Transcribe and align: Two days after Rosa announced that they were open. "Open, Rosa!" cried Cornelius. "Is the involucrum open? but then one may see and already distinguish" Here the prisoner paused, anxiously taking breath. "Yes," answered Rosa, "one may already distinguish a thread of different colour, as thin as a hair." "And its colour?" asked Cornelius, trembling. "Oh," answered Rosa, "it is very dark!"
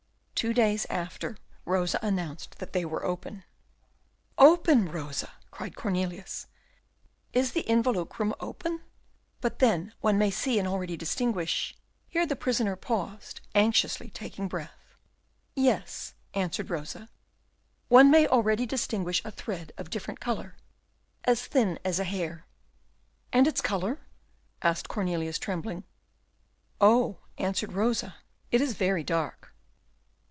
Two 0.35 0.55
days 0.55 0.87
after 0.89 1.37
Rosa 1.65 1.99
announced 2.01 2.57
that 2.57 2.73
they 2.73 2.83
were 2.83 3.05
open. 3.05 3.43
"Open, 4.39 4.91
Rosa!" 4.91 5.29
cried 5.51 5.75
Cornelius. 5.75 6.47
"Is 7.31 7.51
the 7.51 7.63
involucrum 7.69 8.33
open? 8.39 8.81
but 9.39 9.59
then 9.59 9.93
one 10.01 10.17
may 10.17 10.31
see 10.31 10.57
and 10.57 10.67
already 10.67 10.97
distinguish" 10.97 11.75
Here 12.09 12.25
the 12.25 12.35
prisoner 12.35 12.75
paused, 12.75 13.39
anxiously 13.53 14.09
taking 14.09 14.47
breath. 14.47 14.95
"Yes," 15.55 16.15
answered 16.33 16.71
Rosa, 16.71 17.09
"one 17.87 18.09
may 18.09 18.25
already 18.25 18.65
distinguish 18.65 19.23
a 19.23 19.29
thread 19.29 19.73
of 19.77 19.91
different 19.91 20.19
colour, 20.19 20.55
as 21.23 21.45
thin 21.45 21.77
as 21.85 21.99
a 21.99 22.03
hair." 22.03 22.47
"And 23.31 23.45
its 23.45 23.61
colour?" 23.61 24.07
asked 24.63 24.87
Cornelius, 24.89 25.37
trembling. 25.37 25.83
"Oh," 26.79 27.19
answered 27.37 27.73
Rosa, 27.73 28.15
"it 28.49 28.59
is 28.59 28.73
very 28.73 29.03
dark!" 29.03 29.49